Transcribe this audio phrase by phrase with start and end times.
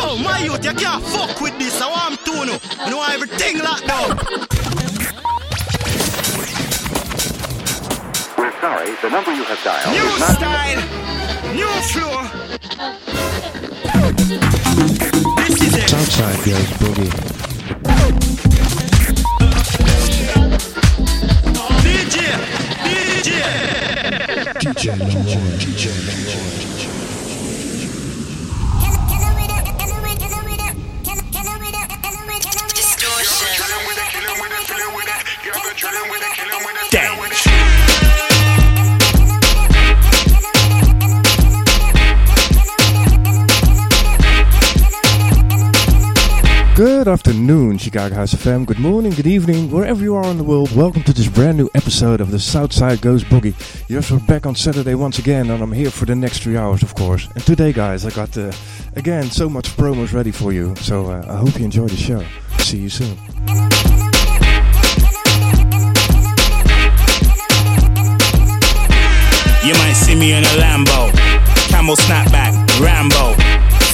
[0.00, 1.78] Yo, my youth, you can't fuck with this.
[1.80, 2.58] I want to know.
[2.84, 4.16] You know everything locked down.
[8.38, 10.36] We're sorry, the number you have dialed New is not.
[10.38, 10.80] style,
[11.54, 12.16] new flow.
[15.36, 15.88] This is it.
[15.90, 17.12] Southside goes boogie.
[21.84, 22.16] DJ,
[22.86, 23.30] DJ.
[24.60, 26.99] DJ Lord, DJ
[46.80, 48.64] Good afternoon, Chicago House FM.
[48.64, 50.74] Good morning, good evening, wherever you are in the world.
[50.74, 53.52] Welcome to this brand new episode of the Southside Goes Boogie.
[53.90, 56.82] Yes, we're back on Saturday once again, and I'm here for the next three hours,
[56.82, 57.28] of course.
[57.34, 58.50] And today, guys, I got uh,
[58.96, 60.74] again so much promos ready for you.
[60.76, 62.24] So uh, I hope you enjoy the show.
[62.60, 63.14] See you soon.
[69.68, 71.12] You might see me in a Lambo,
[71.68, 73.34] camel snapback, Rambo,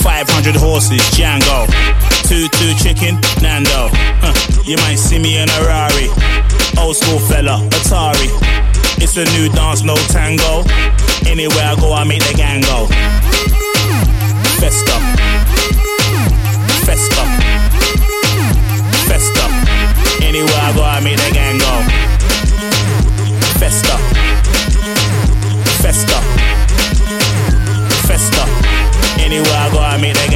[0.04, 1.66] 500 horses, Django,
[2.26, 3.88] two two chicken, Nando.
[4.18, 4.34] Huh.
[4.64, 6.10] You might see me in a Rari,
[6.78, 8.28] old school fella, Atari.
[8.98, 10.64] It's a new dance, no tango.
[11.26, 12.86] Anywhere I go, I make the gang go.
[14.58, 14.96] Festa,
[16.82, 17.22] festa,
[19.06, 19.44] festa.
[20.24, 21.74] Anywhere I go, I make the gang go.
[23.60, 23.96] Festa.
[25.80, 26.18] Festa.
[28.08, 28.44] Festa.
[29.22, 30.35] Anywhere I go, I make the gang.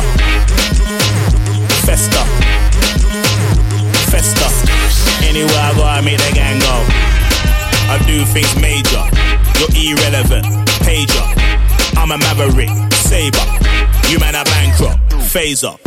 [5.31, 6.75] Anywhere I go, I make the gang go.
[7.87, 8.99] I do things major.
[9.55, 10.43] You're irrelevant.
[10.83, 11.23] Pager.
[11.95, 12.67] I'm a maverick.
[12.91, 13.39] Saber.
[14.11, 14.99] You man are bankrupt.
[15.31, 15.79] Phaser.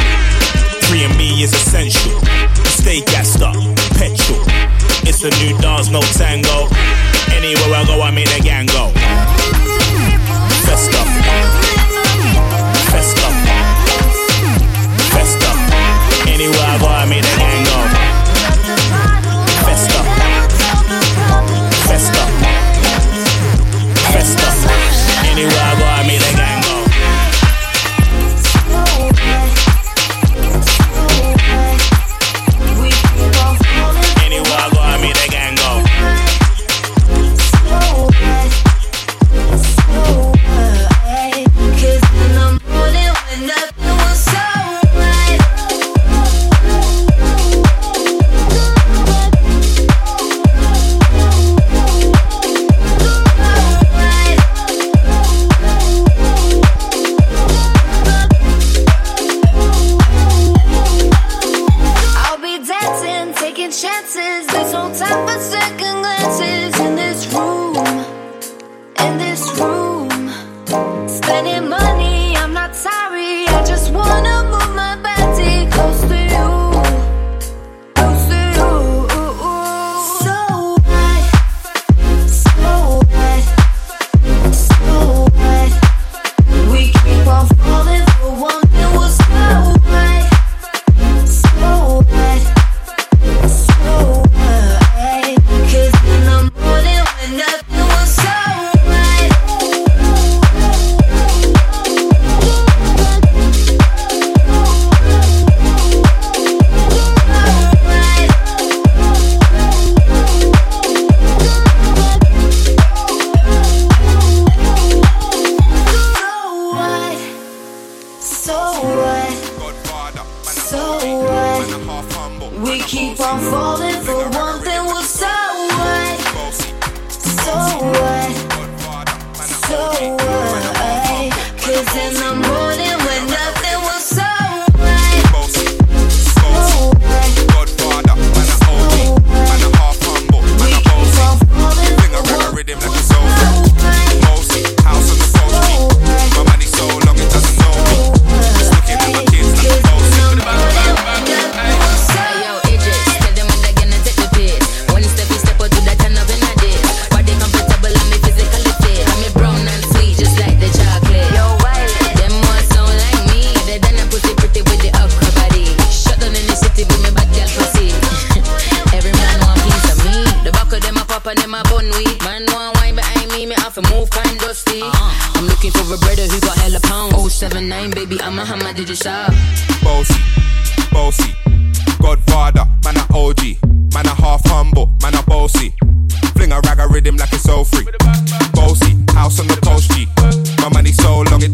[0.89, 2.17] Free and me is essential.
[2.65, 3.53] Stay gassed up.
[4.01, 4.41] Petrol.
[5.05, 6.73] It's a new dance, no tango.
[7.29, 8.89] Anywhere I go, I make the gang go.
[10.65, 11.05] Festa.
[12.89, 13.29] Festa.
[15.13, 15.51] Festa.
[16.33, 17.44] Anywhere I go, I make the gang go.
[21.95, 22.27] Festa.
[24.11, 24.69] Festa.
[25.31, 25.74] Anywhere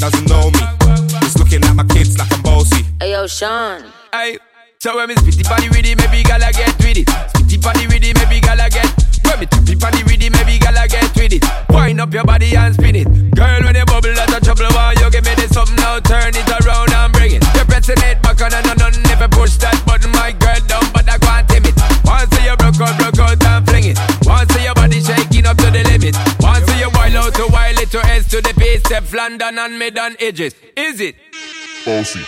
[0.00, 0.64] doesn't know me.
[1.20, 2.88] It's looking at my kids like I'm bossy.
[2.98, 3.84] Hey yo, Sean.
[4.12, 4.38] Hey,
[4.78, 7.06] so when me spitty body with it, maybe gala get with it.
[7.36, 8.88] Spitty body with it, maybe gala get.
[9.28, 11.44] When me tappy body with it, maybe gala get with it.
[11.68, 13.08] Wind up your body and spin it.
[13.36, 14.72] Girl, when you bubble, that's a trouble.
[14.72, 16.00] Why you give me this something now?
[16.00, 17.44] Turn it around and bring it.
[17.52, 20.88] You're pressing it back on and on and never push that button, my girl down,
[20.96, 21.76] but I can't tame it.
[22.08, 24.00] Once you broke out, broke out and fling it.
[24.24, 26.16] Once your body shaking up to the limit.
[26.40, 29.98] Once you wild out to wild to S to the base, step London and mid
[29.98, 30.54] on edges.
[30.76, 31.16] Is it?
[31.84, 32.22] Bossy,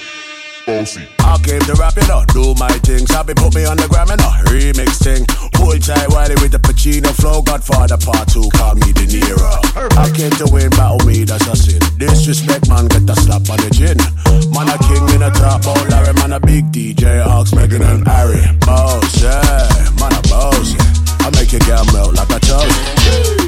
[0.67, 1.06] bossy.
[1.20, 3.06] I came to rap it up, do my thing.
[3.06, 5.23] Sabi put me on the gram and a remix thing.
[5.62, 7.43] Hold tight Wiley with the Pacino flow.
[7.43, 9.55] Godfather part two, call me De Niro.
[10.03, 11.79] I came to win, battle me, that's a sin.
[11.94, 13.99] Disrespect, man, get a slap on the chin.
[14.50, 18.03] Man, a king in a top, oh Larry, man, a big DJ, Ox, Meghan and
[18.03, 18.43] Harry.
[18.67, 20.91] Boss, yeah, man, a boss, yeah.
[21.23, 22.75] I make your girl melt like a toast.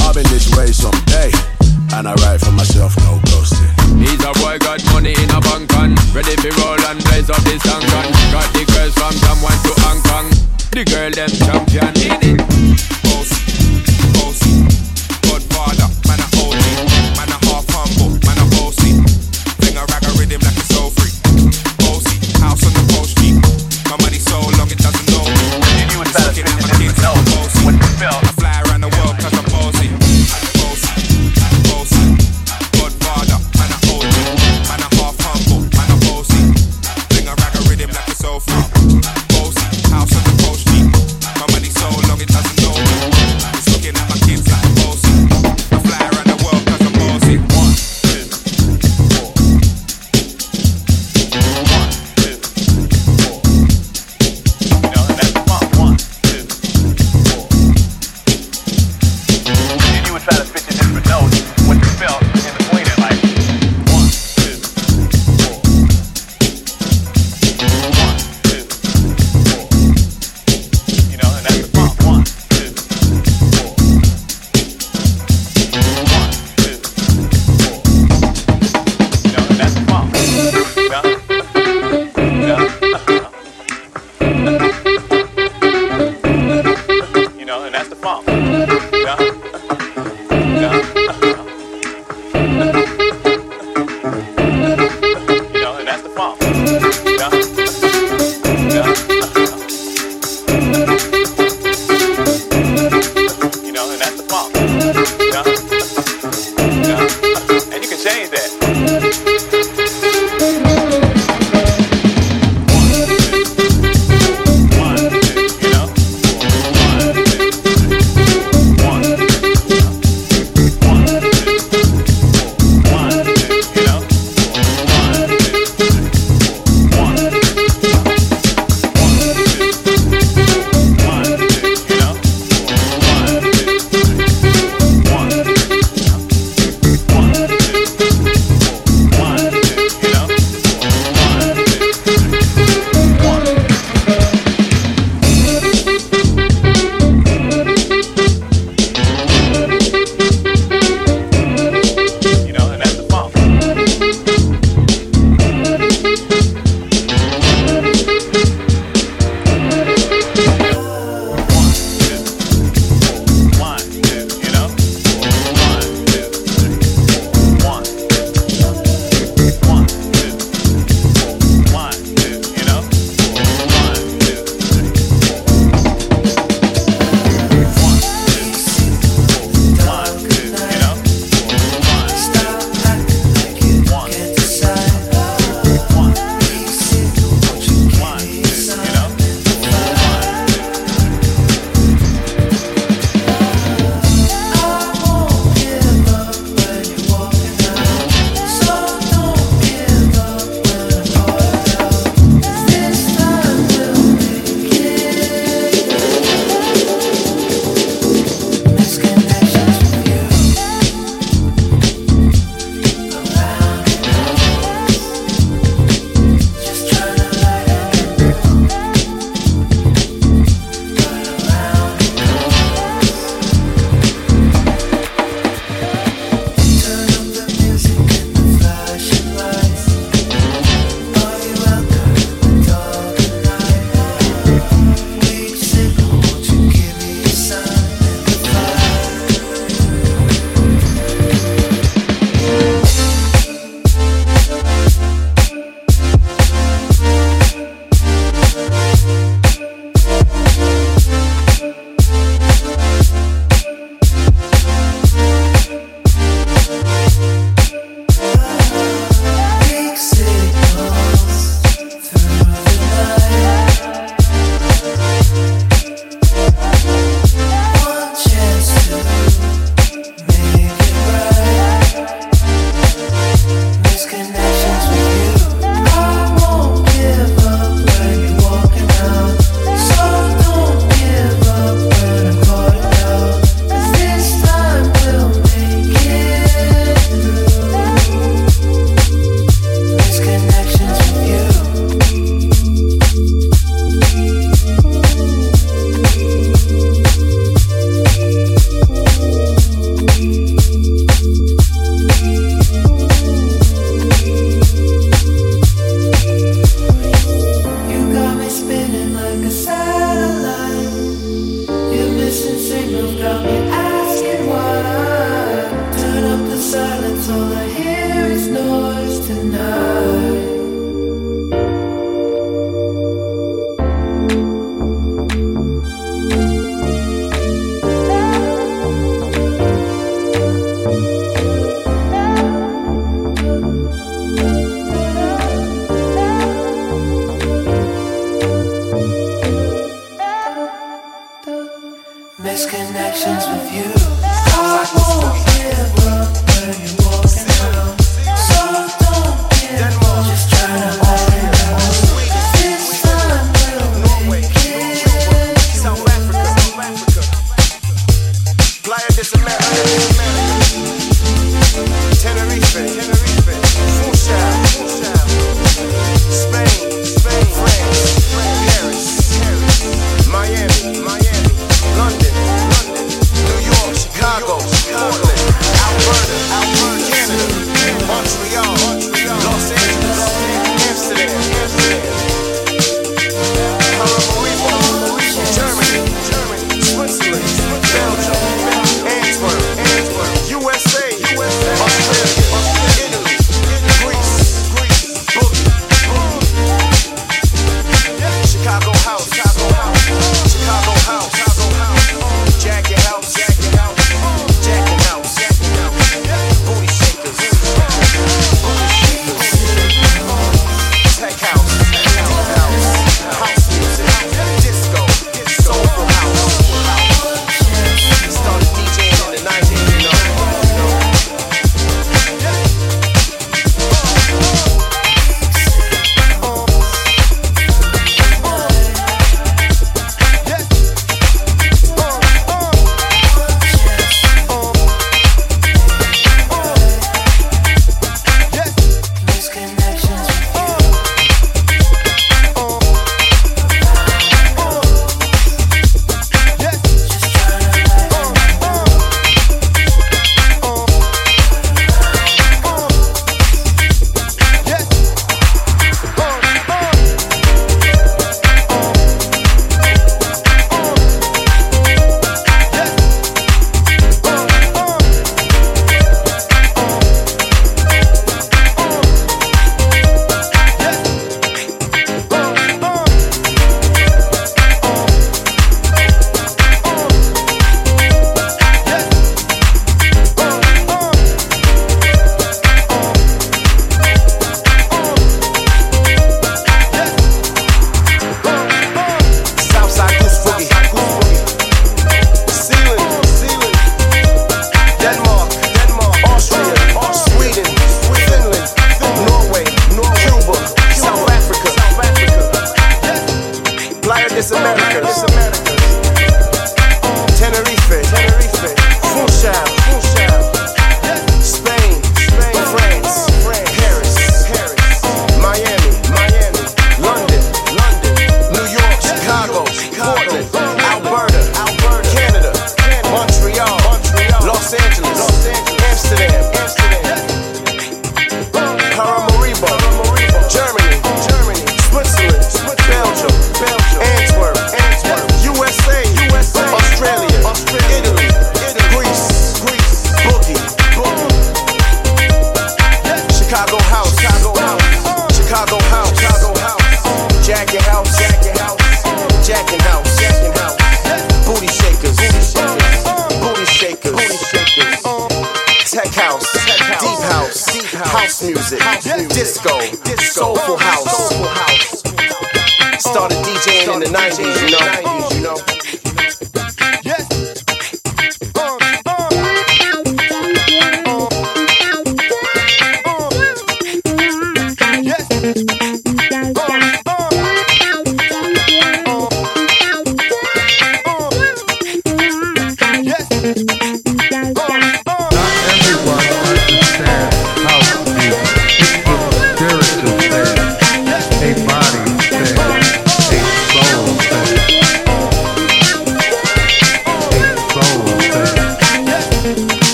[0.00, 1.57] I've been this way someday.
[1.94, 3.72] And I write for myself, no ghosting.
[3.98, 7.42] He's a boy got money in a bank on Ready for roll and blaze up
[7.42, 10.26] this tank on Got the girls from Taiwan to Hong Kong
[10.70, 12.40] The girl them champion in it
[13.02, 13.40] Bossy,
[14.14, 14.68] bossy,
[15.24, 16.62] Godfather, man a OG,
[17.16, 18.92] man a half humble, man a bossy.
[19.58, 20.67] Fling a rag a rhythm like it's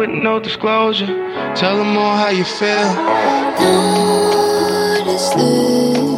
[0.00, 1.06] with no disclosure.
[1.54, 2.88] Tell them all how you feel.
[5.04, 6.09] Honestly.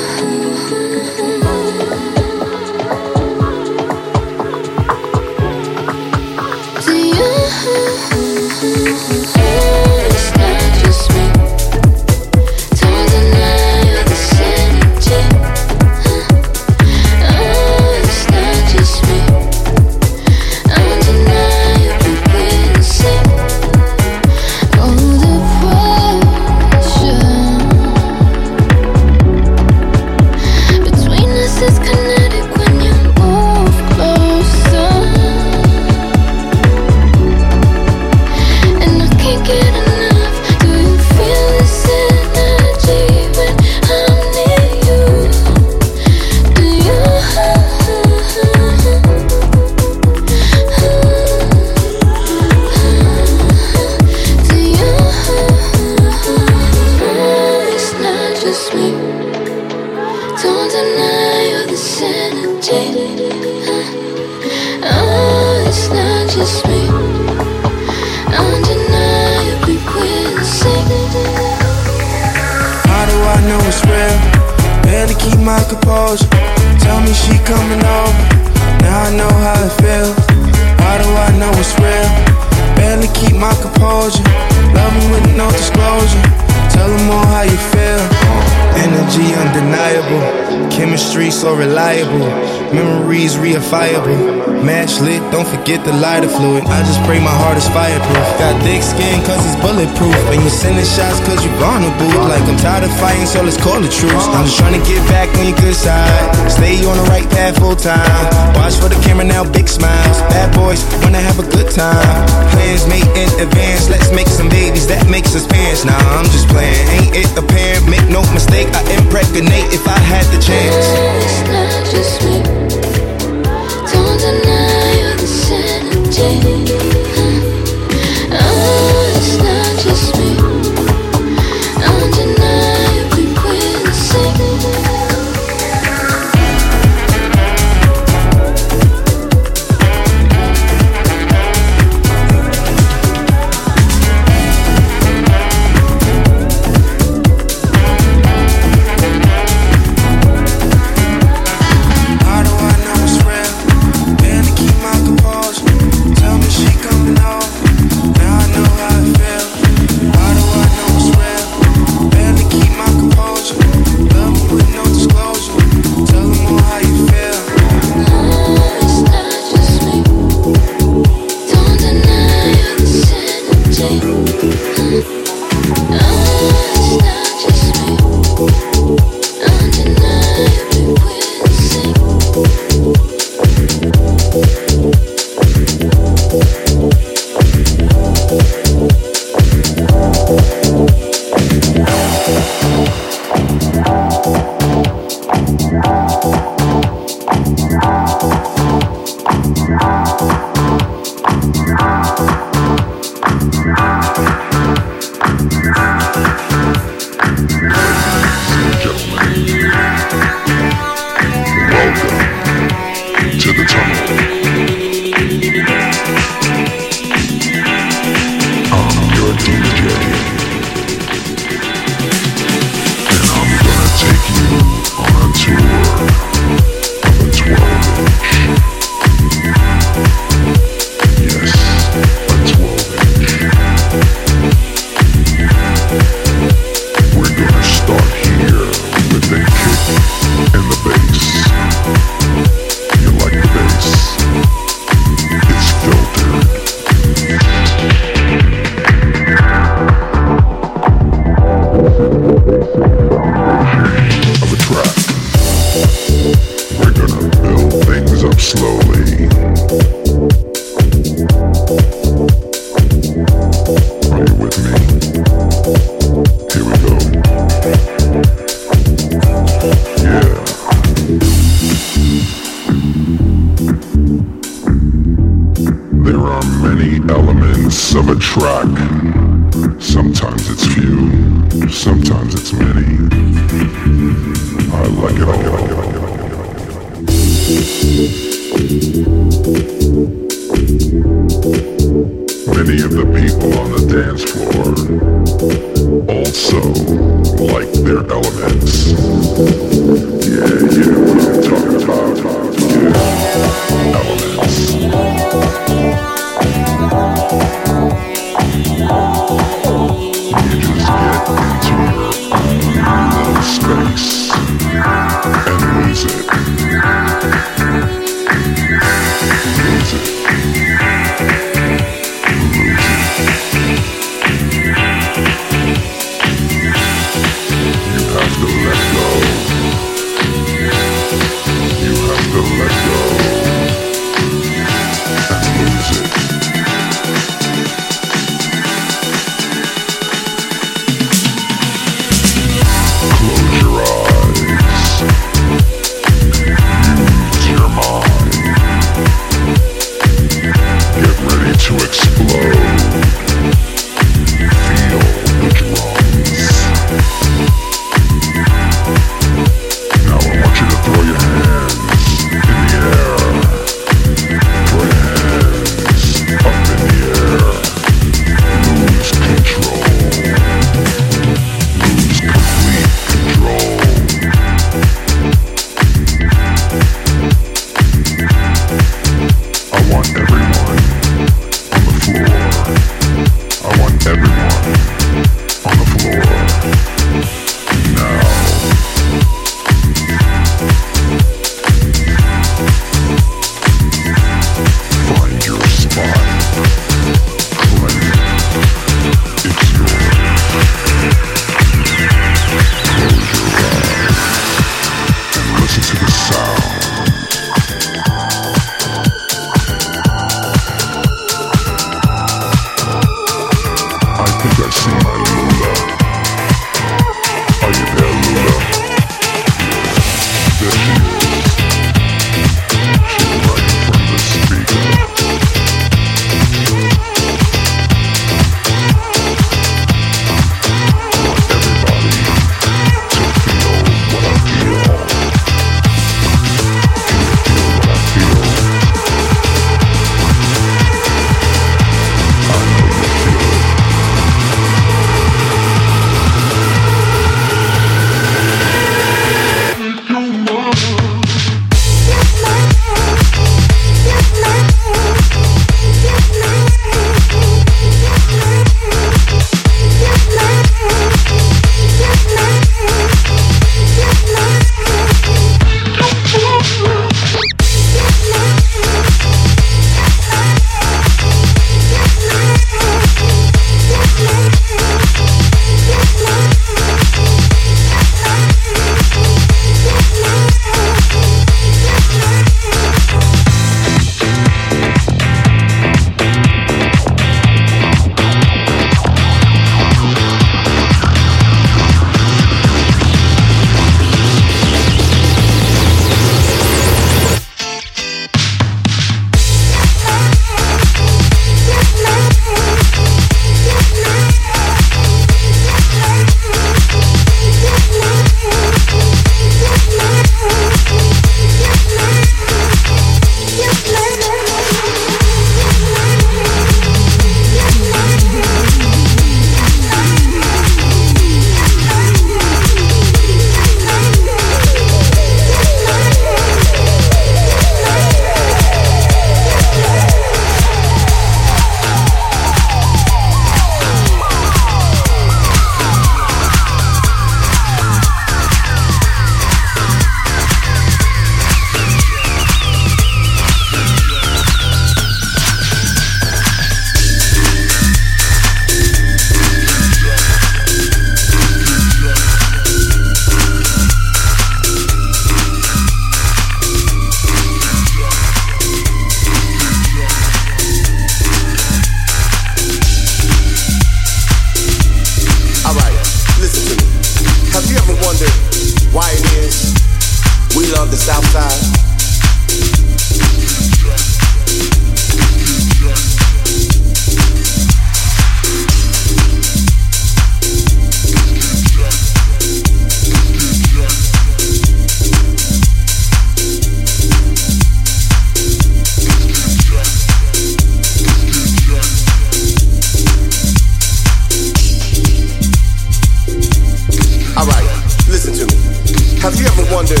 [599.20, 600.00] Have you ever wondered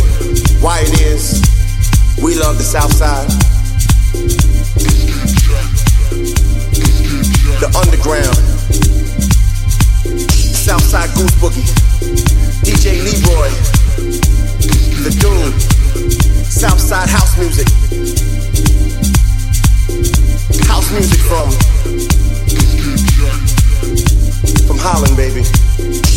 [0.62, 1.44] why it is
[2.22, 3.28] we love the South Side?
[7.60, 8.34] The underground,
[10.32, 11.68] Southside Goes Boogie,
[12.64, 13.50] DJ Leroy,
[15.04, 15.52] The Doom,
[16.42, 17.68] Southside House Music,
[20.66, 21.50] House Music from
[24.66, 26.09] from Holland, baby.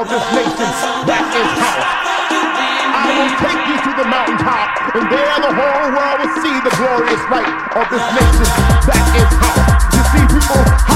[0.00, 0.68] of this nation.
[1.04, 1.76] That is how.
[2.32, 6.72] I will take you to the mountaintop, and there the whole world will see the
[6.80, 8.48] glorious light of this nation.
[8.88, 9.60] That is how.
[9.92, 10.89] You see, people.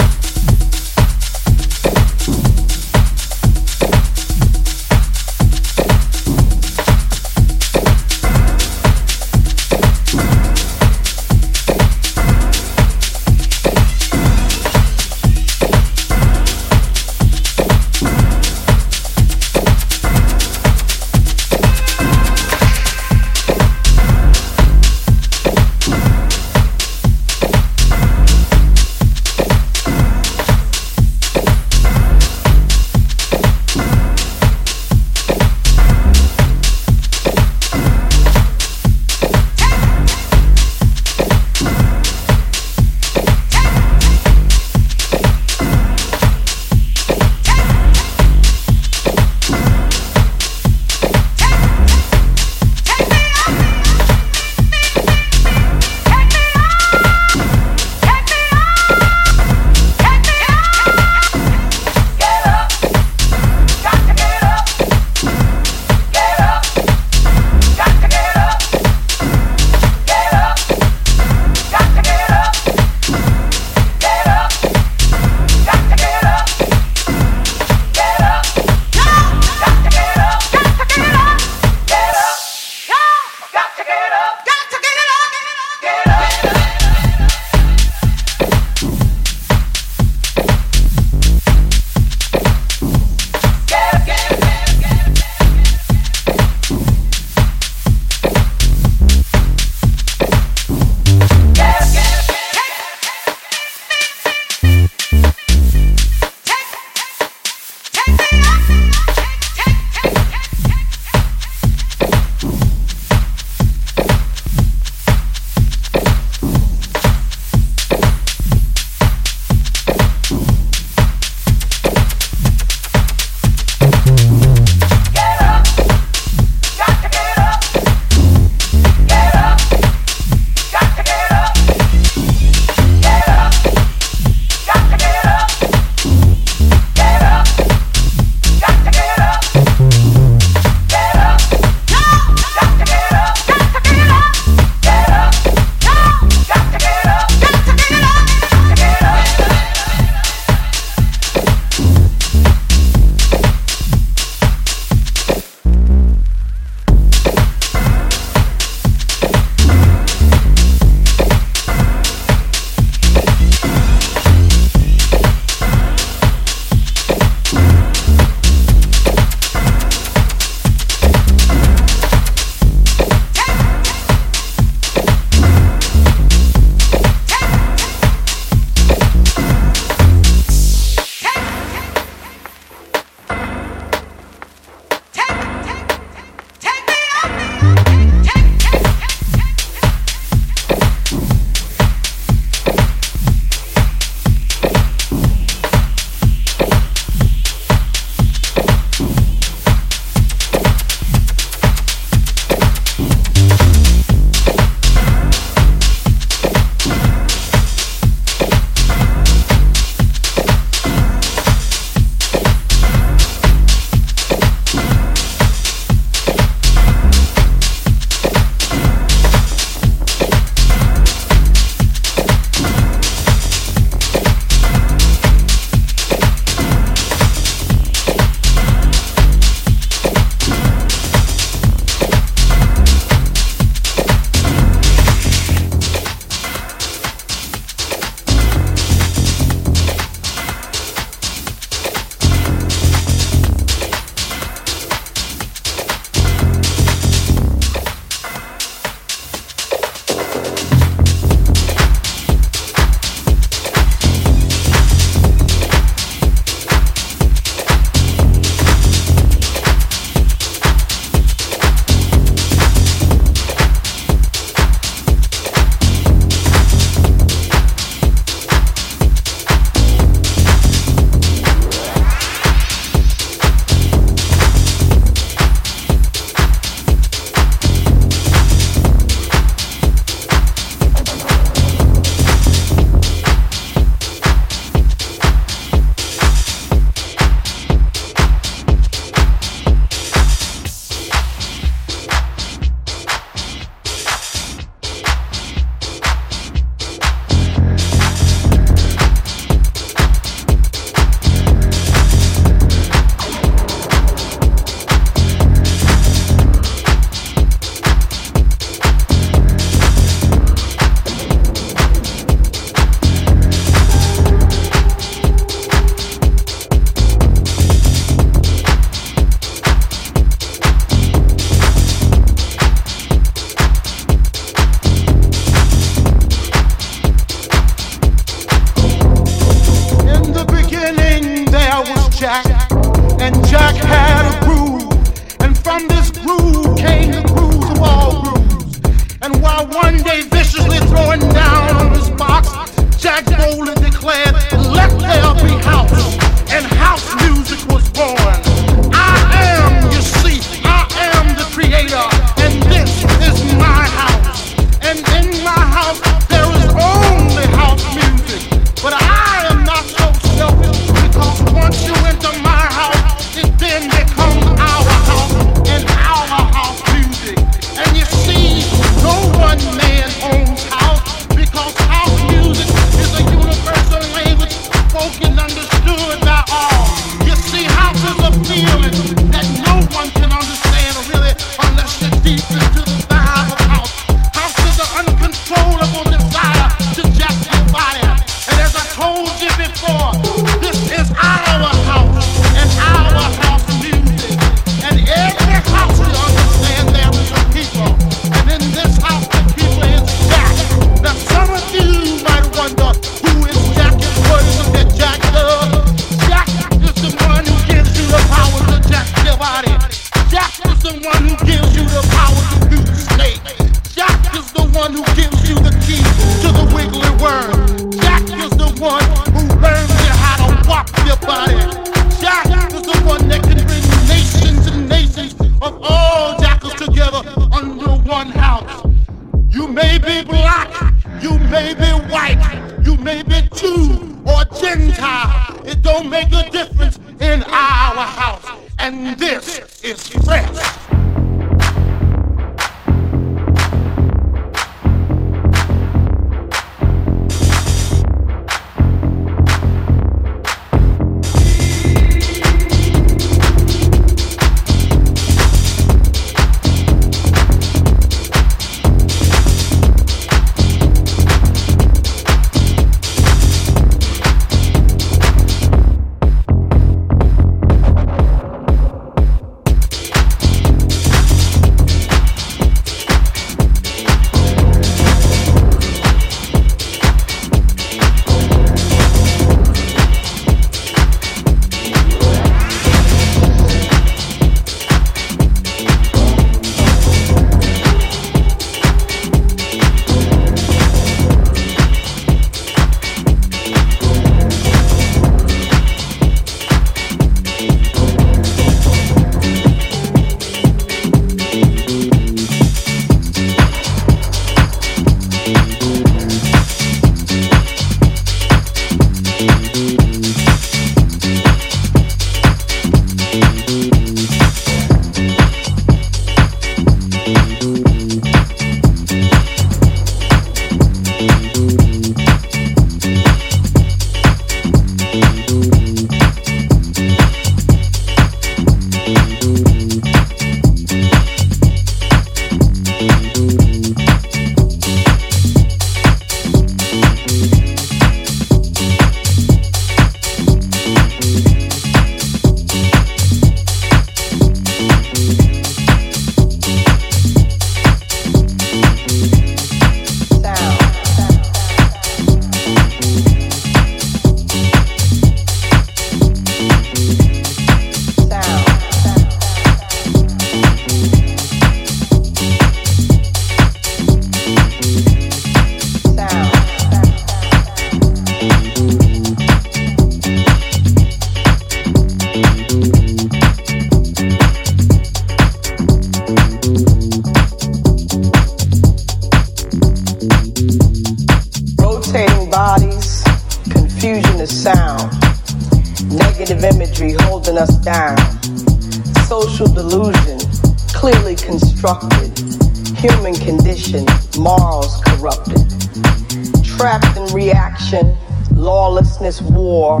[598.52, 600.00] lawlessness, war,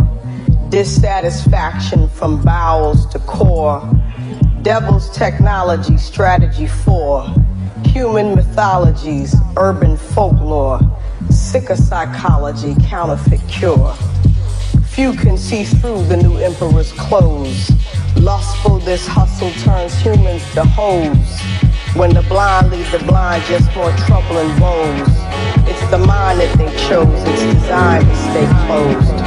[0.68, 3.82] dissatisfaction from bowels to core,
[4.62, 7.26] devil's technology, strategy for,
[7.84, 10.78] human mythologies, urban folklore,
[11.30, 13.94] sicker psychology, counterfeit cure.
[14.86, 17.70] Few can see through the new emperor's clothes.
[18.16, 21.69] Lustful, this hustle turns humans to hoes.
[21.94, 25.08] When the blind lead the blind just for trouble and woes,
[25.68, 29.20] it's the mind that they chose, it's designed to stay closed.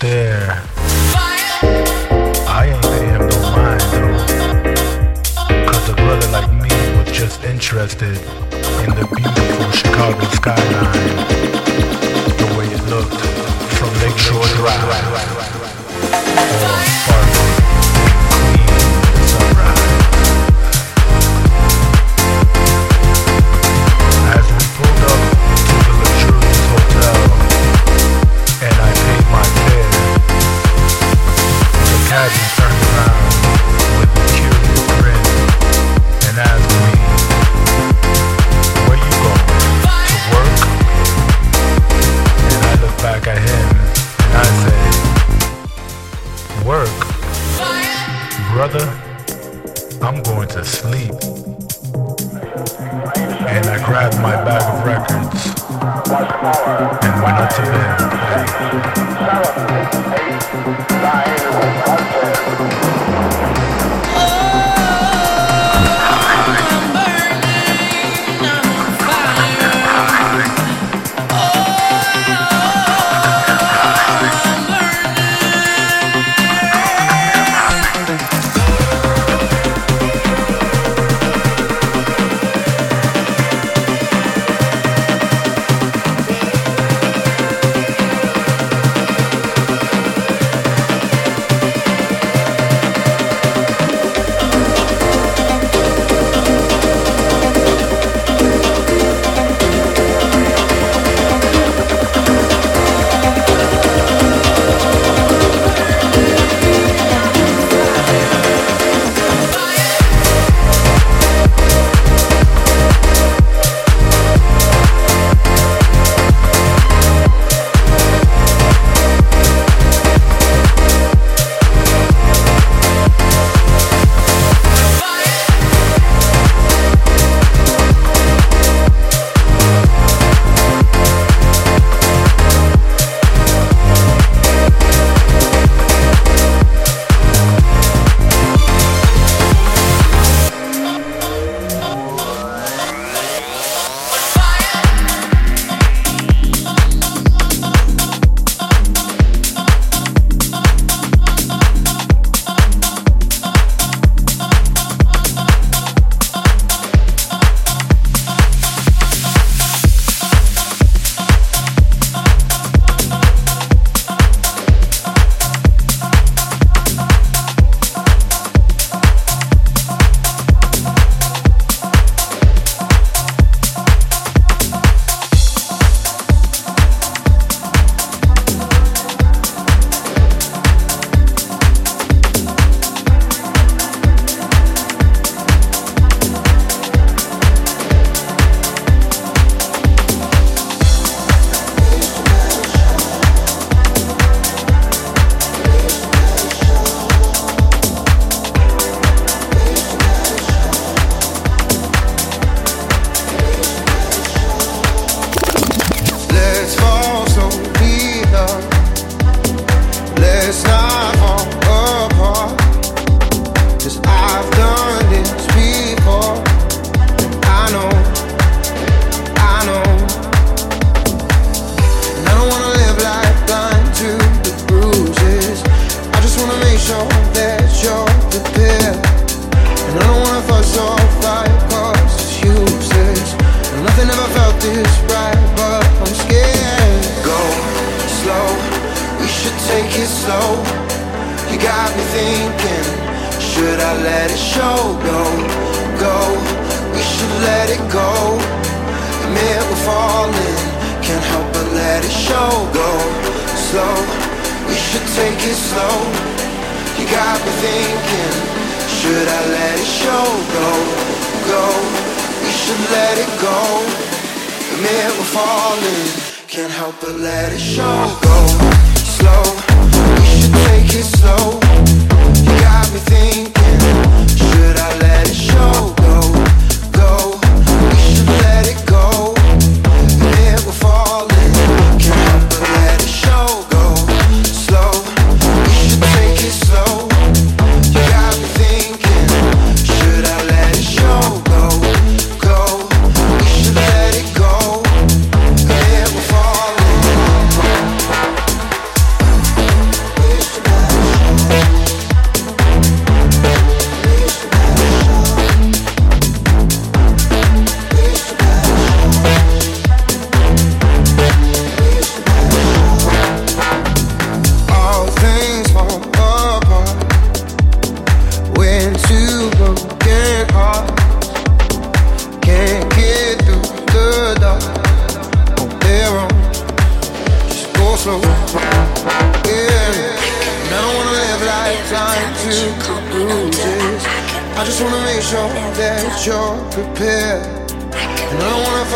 [0.00, 0.62] there.
[2.48, 5.70] I ain't pay him no mind though.
[5.70, 8.16] Cause a brother like me was just interested
[8.82, 11.45] in the beautiful Chicago skyline.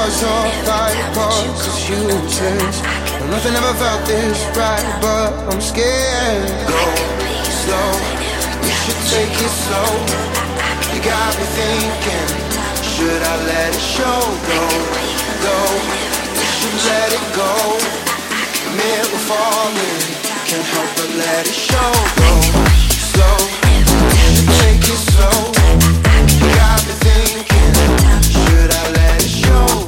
[0.01, 2.81] was your body part, cause you exist.
[3.29, 6.49] Nothing ever felt this right, but I'm scared.
[6.65, 6.85] Go
[7.61, 7.91] slow,
[8.65, 9.93] you should take it slow.
[10.93, 12.29] You got me thinking,
[12.93, 14.21] should I let it show?
[14.49, 14.63] Go,
[15.45, 15.59] go,
[16.41, 17.53] you should let it go.
[18.81, 20.01] Mirror falling,
[20.49, 21.93] can't help but let it show.
[22.21, 22.33] Go
[23.13, 23.39] slow,
[24.33, 25.39] should take it slow.
[26.41, 27.73] You got me thinking,
[28.33, 29.80] should I let it show?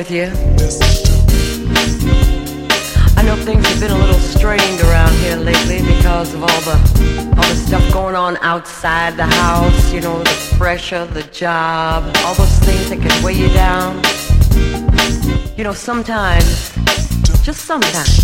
[0.00, 0.24] with you.
[3.18, 6.76] I know things have been a little strained around here lately because of all the
[7.36, 12.34] all the stuff going on outside the house, you know, the pressure, the job, all
[12.34, 14.00] those things that can weigh you down.
[15.58, 16.72] You know, sometimes,
[17.44, 18.19] just sometimes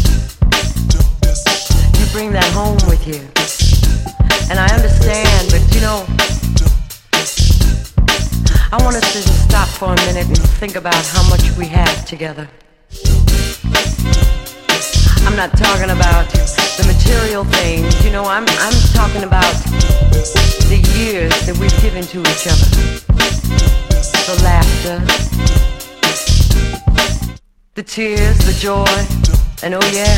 [29.67, 30.17] And oh yeah,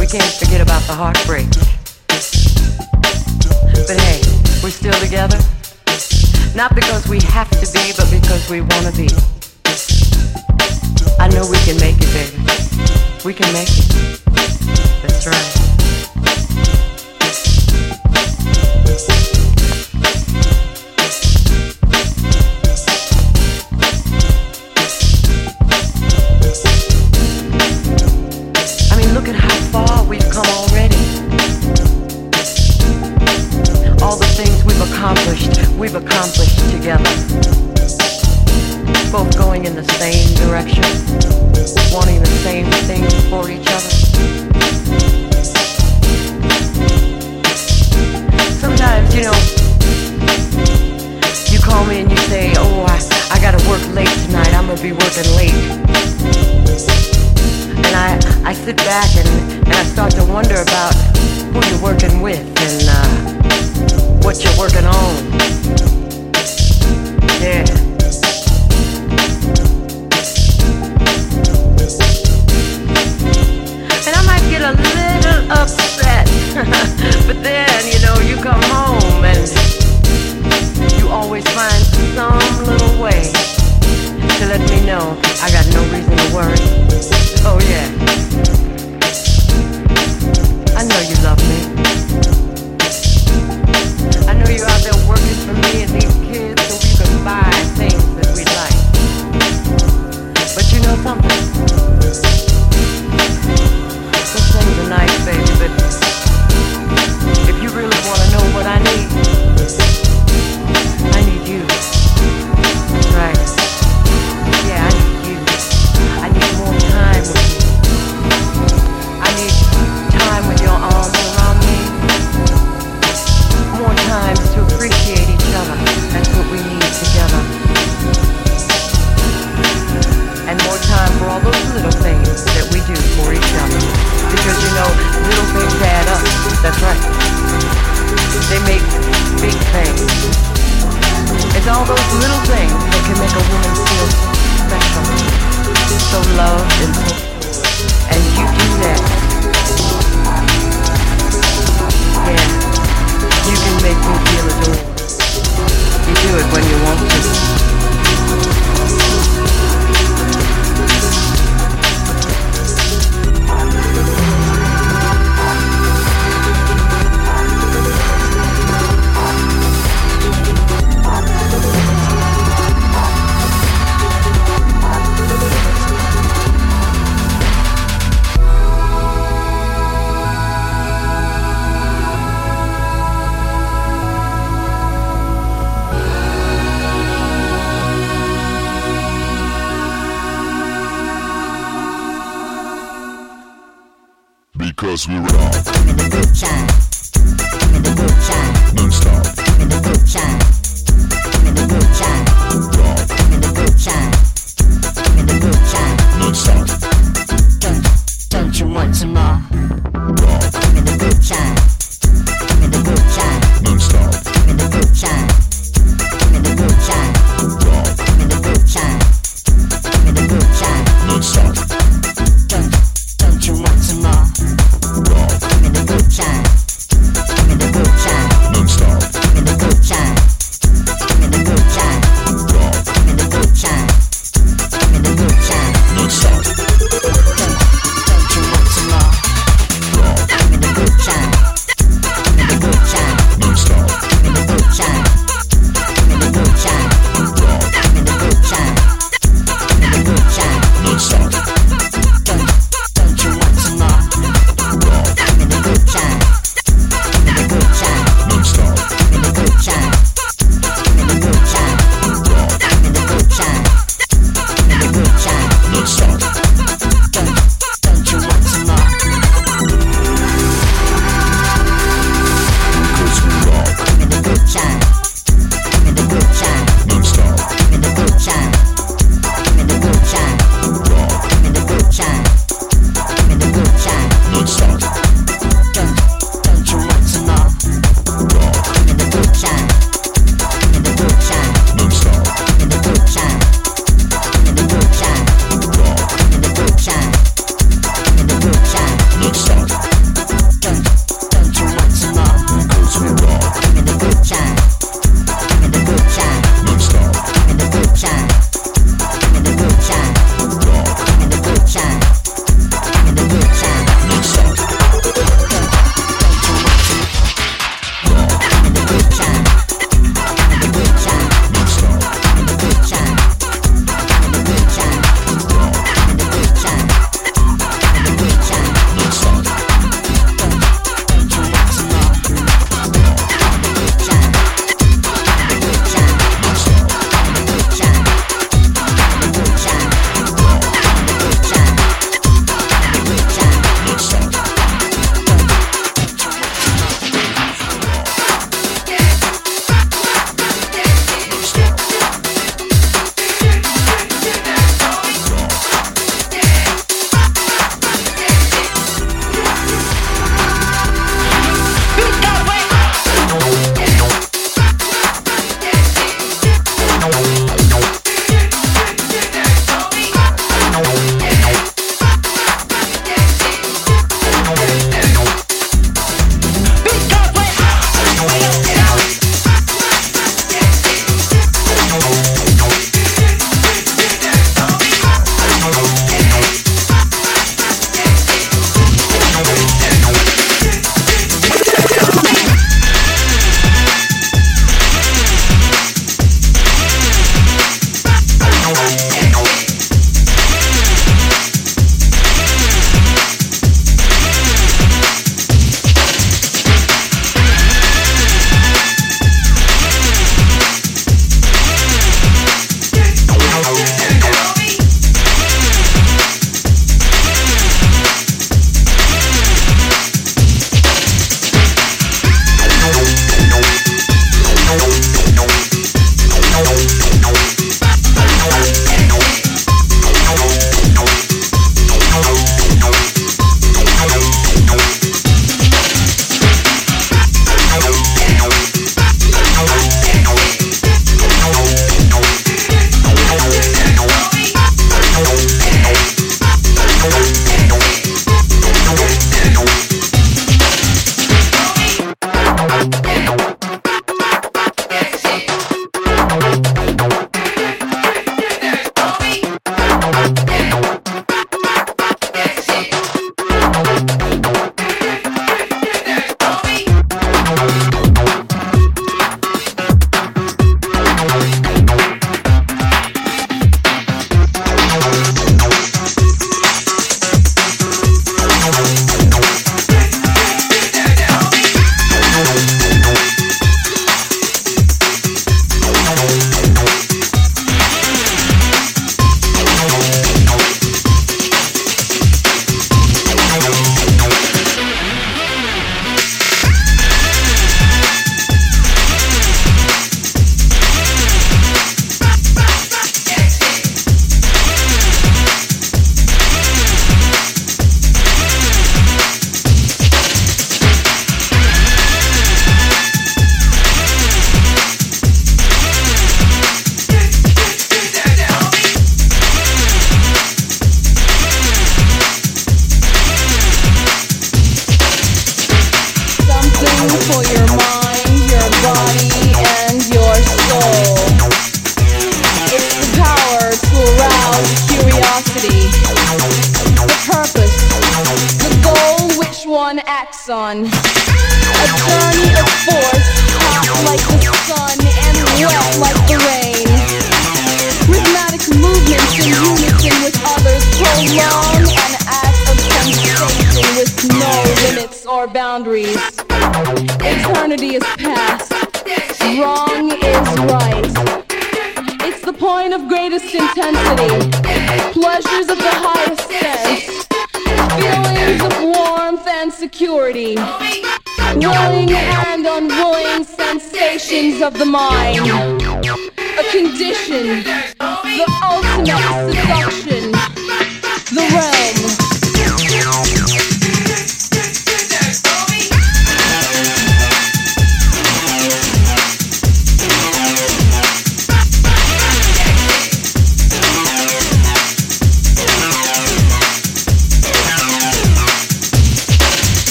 [0.00, 1.50] we can't forget about the heartbreak.
[3.86, 4.22] But hey,
[4.64, 5.36] we're still together.
[6.56, 9.10] Not because we have to be, but because we wanna be.
[11.18, 12.42] I know we can make it, baby.
[13.22, 14.24] We can make it.
[15.02, 15.75] That's right.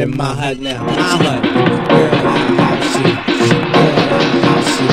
[0.00, 1.42] In my hut now, my hut.
[1.42, 3.12] Girl, I house you.
[3.76, 4.88] Girl, I house you.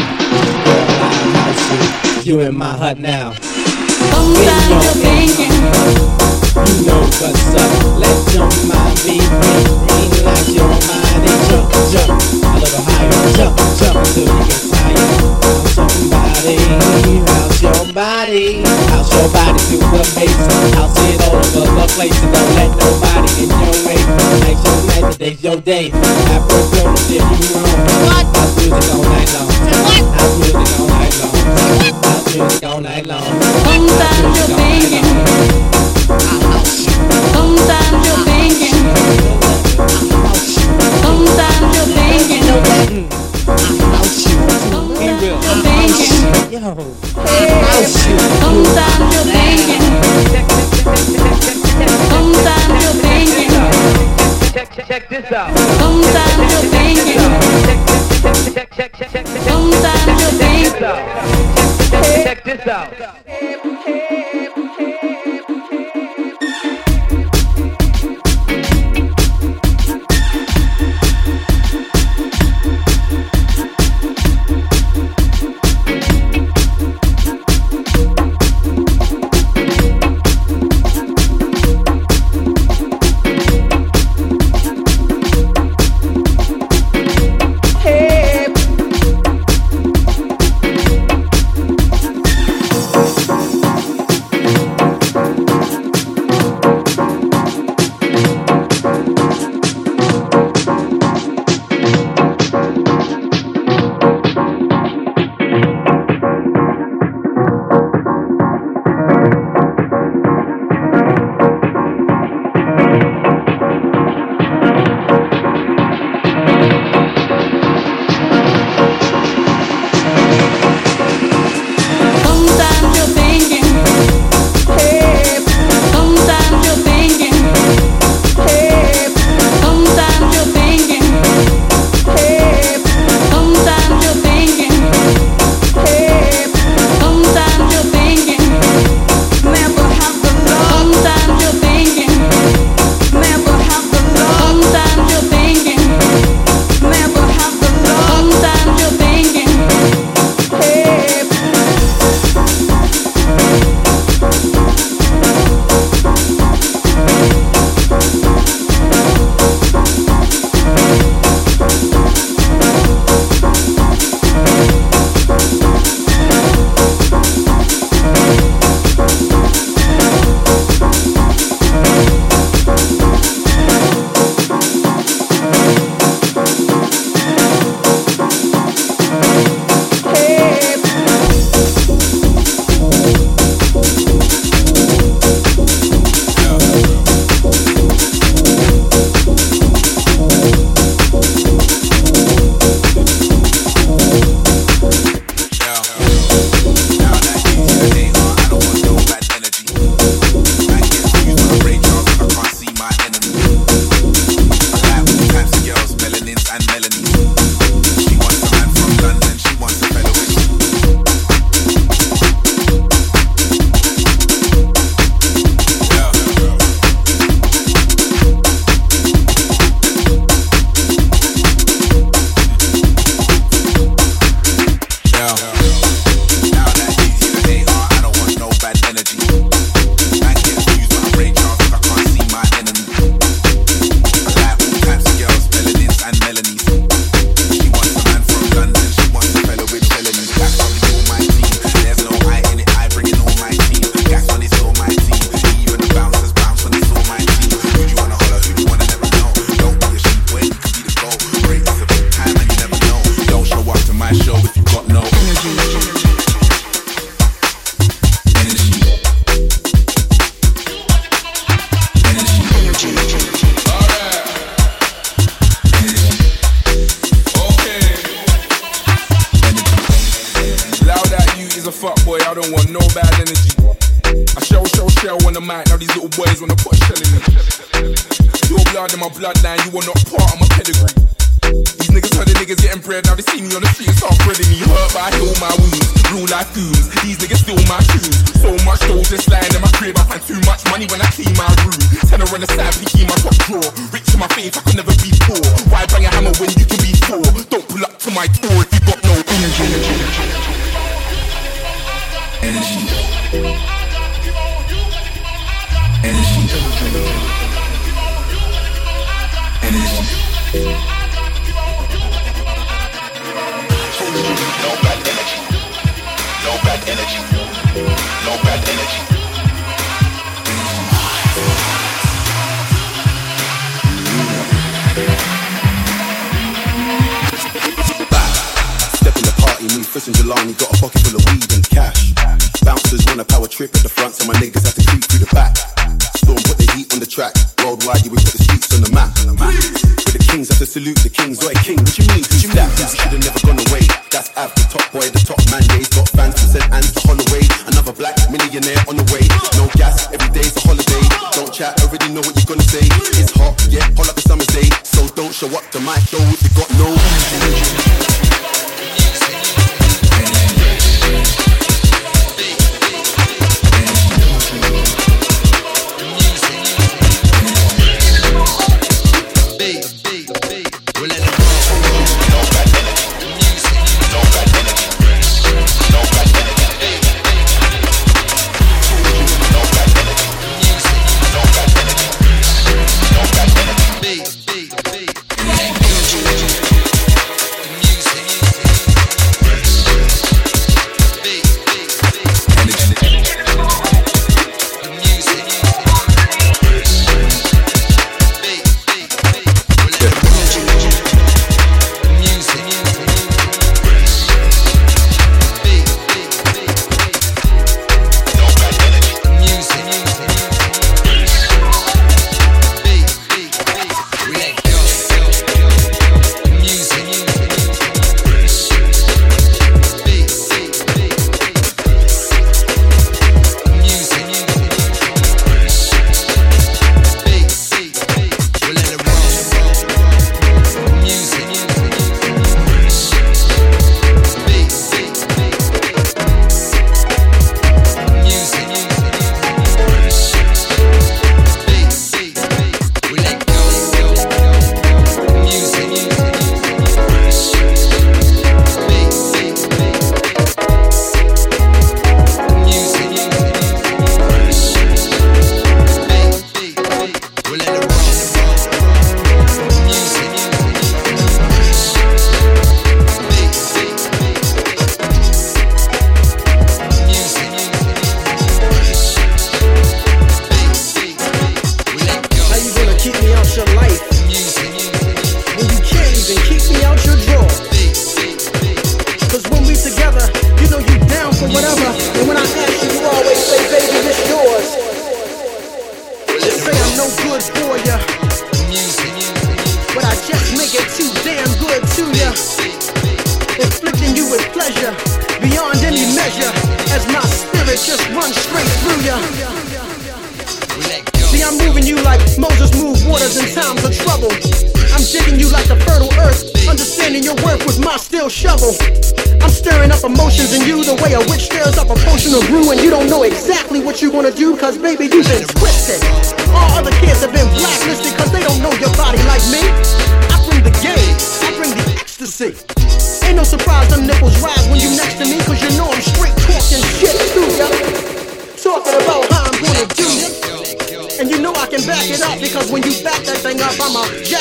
[0.67, 2.33] Girl, I house you.
[2.33, 3.31] You in my hut now.
[3.31, 5.55] Your thinking.
[6.67, 7.71] You know what's up.
[8.03, 9.63] Let your mind be free.
[10.11, 12.11] Relax your mind and jump, jump.
[12.43, 13.23] A little higher.
[13.37, 15.07] Jump, jump until you get tired.
[15.71, 16.57] Somebody.
[17.31, 18.16] House your body.
[18.27, 20.35] House your body to the base.
[20.75, 22.11] House it all over the place.
[22.21, 23.95] And don't let nobody in your way.
[24.03, 25.07] Tonight's your night.
[25.13, 25.91] Today's your day.
[26.35, 27.87] After film, then you wrong.
[28.11, 29.47] House music all night long.
[30.11, 31.31] House music all night long.
[32.03, 33.23] House music all night long.
[33.63, 35.07] Sometimes you're thinking.
[37.31, 38.75] Sometimes you're thinking.
[40.99, 43.26] Sometimes you're thinking.
[44.97, 45.13] Sometimes
[49.13, 49.83] you're thinking.
[52.09, 52.33] Sometimes
[52.83, 53.51] you're thinking.
[55.69, 57.29] Sometimes you're thinking.
[58.47, 58.95] Check,
[59.45, 60.97] Sometimes you're thinking.
[62.23, 63.26] check this out.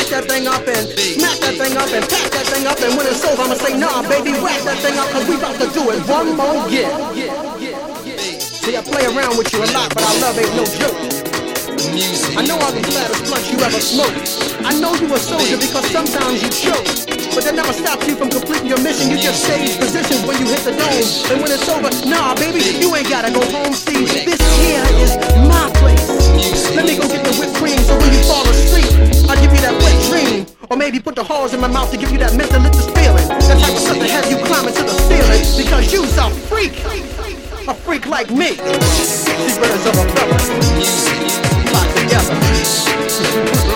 [0.06, 0.86] pack that thing up and
[1.18, 2.78] smack that thing up and pack that thing up.
[2.78, 5.58] And when it's over, I'ma say, nah, baby, whack that thing up, cause we about
[5.58, 6.86] to do it one more year.
[8.38, 10.94] See, I play around with you a lot, but I love ain't no joke.
[12.38, 14.46] I know all these battles blunts you ever smoked.
[14.62, 16.86] I know you a soldier because sometimes you choke.
[17.34, 19.10] But that never stops you from completing your mission.
[19.10, 21.02] You just change positions when you hit the dome.
[21.34, 23.74] And when it's over, nah, baby, you ain't gotta go home.
[23.74, 25.18] See, this here is
[25.50, 25.75] my
[26.76, 28.84] let me go get the whipped cream so when you fall asleep,
[29.30, 30.44] I'll give you that wet dream.
[30.68, 33.26] Or maybe put the horns in my mouth to give you that mentalistic feeling.
[33.48, 36.76] That type of stuff that has you climbing to the ceiling because you's a freak.
[37.66, 38.60] A freak like me.
[39.00, 40.38] Secrets of a feather
[41.64, 43.75] fly together.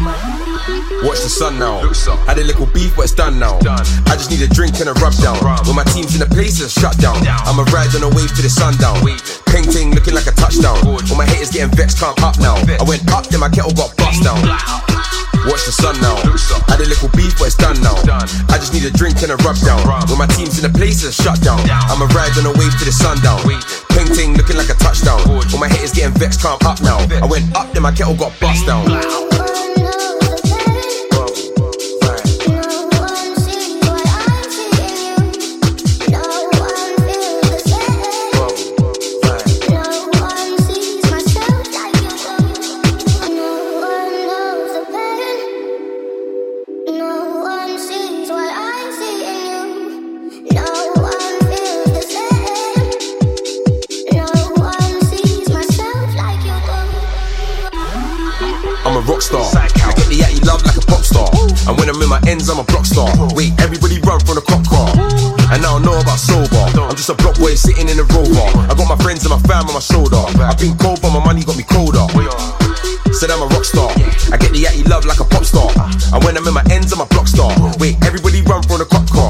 [1.01, 1.81] Watch the sun now.
[2.29, 3.57] Had a little beef, but it's done now.
[4.05, 5.41] I just need a drink and a rub down.
[5.65, 7.17] When my team's in the place, it's shut down.
[7.25, 9.01] I'ma ride on a wave to the sundown.
[9.49, 10.77] Ping ting looking like a touchdown.
[10.85, 12.53] All my haters getting vexed, can't up now.
[12.77, 14.45] I went up, then my kettle got bust down.
[15.49, 16.21] Watch the sun now.
[16.69, 17.97] Had a little beef, but it's done now.
[18.53, 19.81] I just need a drink and a rub down.
[20.05, 21.65] When my team's in the place, it's shut down.
[21.65, 23.41] I'ma ride on a wave to the sundown.
[23.89, 25.25] Ping ting looking like a touchdown.
[25.25, 27.01] All my haters getting vexed, can't up now.
[27.01, 28.85] I went up, then my kettle got bust down.
[61.67, 63.09] And when I'm in my ends, I'm a block star.
[63.37, 64.89] Wait, everybody run from the cop car.
[65.53, 66.57] And I don't know about sober.
[66.73, 68.47] I'm just a block boy sitting in a rover.
[68.65, 70.17] I got my friends and my fam on my shoulder.
[70.41, 72.07] I've been cold, but my money got me colder.
[73.13, 73.91] Said I'm a rock star.
[74.33, 75.69] I get the yatty love like a pop star.
[76.15, 77.51] And when I'm in my ends, I'm a block star.
[77.77, 79.29] Wait, everybody run from the cop car.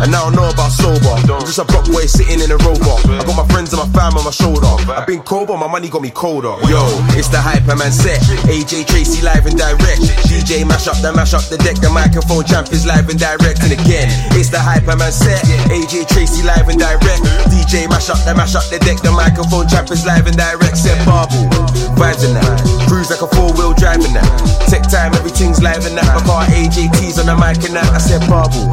[0.00, 0.37] And I don't
[0.68, 1.32] know sober.
[1.32, 2.96] I'm just a block boy sitting in a rover.
[3.08, 4.68] I got my friends and my fam on my shoulder.
[4.92, 6.52] I've been cold, but my money got me colder.
[6.68, 6.84] Yo,
[7.16, 8.20] it's the Hyperman set.
[8.48, 10.00] AJ Tracey live and direct.
[10.28, 11.76] DJ mash up the mash up the deck.
[11.80, 13.62] The microphone champ is live and direct.
[13.64, 15.44] And again, it's the Hyperman set.
[15.72, 17.22] AJ Tracey live and direct.
[17.48, 19.00] DJ mash up the mash up the deck.
[19.00, 20.76] The microphone champ is live and direct.
[20.76, 21.48] Said Barble.
[21.96, 22.60] Vibes in that.
[22.88, 24.28] Cruise like a four wheel drive in that.
[24.68, 26.08] Tech time, everything's live in that.
[26.14, 27.88] My car AJT's on the mic and that.
[27.92, 28.68] I said Barble.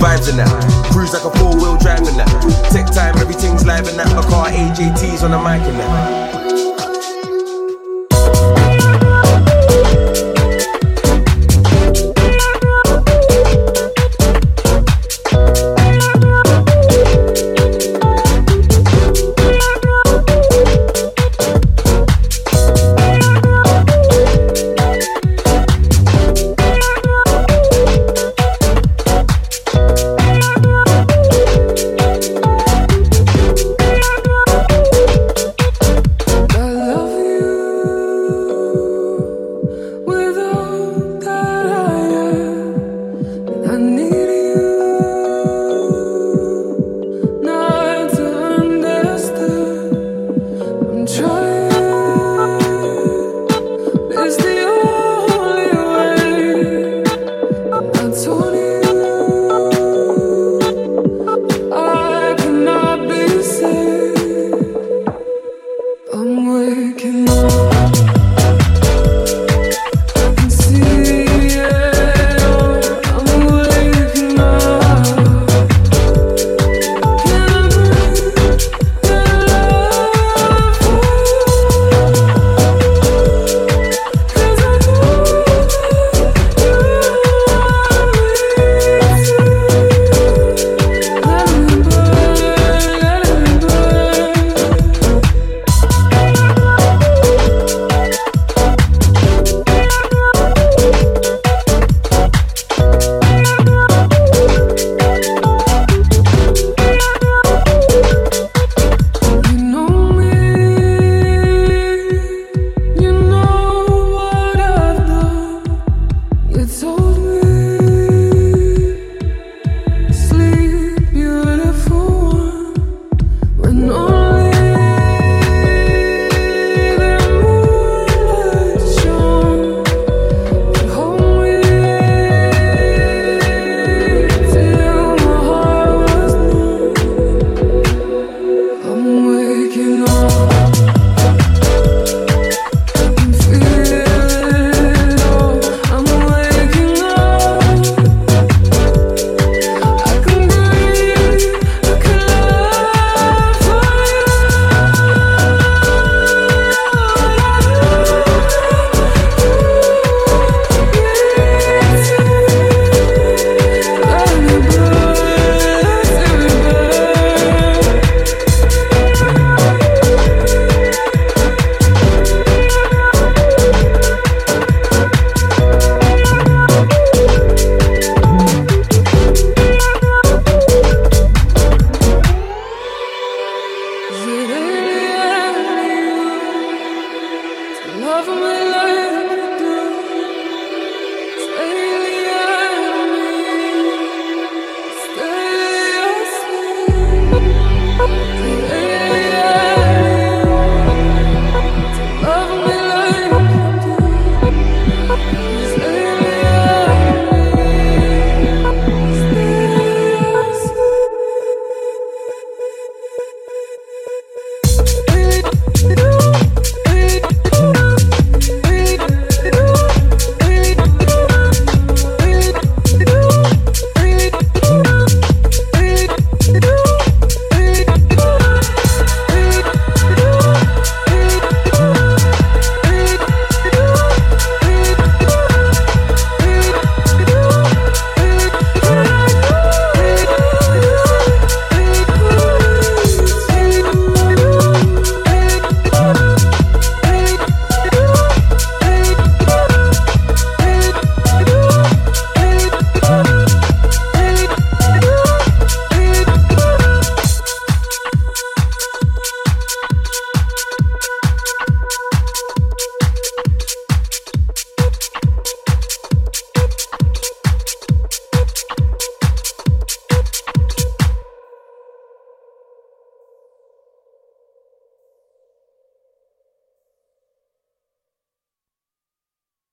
[0.00, 0.48] Vibes in that.
[0.92, 2.26] Cruise like a four wheel drive in that.
[2.72, 4.08] Tech time, everything's live in that.
[4.16, 6.29] My car AJT's on the mic and that.